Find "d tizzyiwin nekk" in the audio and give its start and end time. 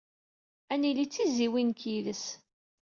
1.07-1.81